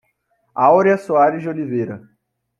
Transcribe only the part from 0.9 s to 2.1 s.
Soares de Oliveira